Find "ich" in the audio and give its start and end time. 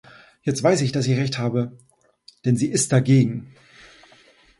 0.81-0.91, 1.05-1.15